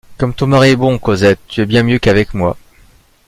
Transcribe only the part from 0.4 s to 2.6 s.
mari est bon, Cosette! tu es bien mieux qu’avec moi.